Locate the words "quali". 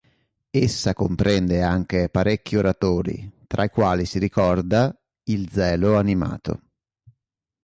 3.69-4.05